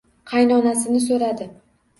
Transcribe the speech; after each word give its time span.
Qaynonasini 0.31 1.05
so`radi 1.05 1.51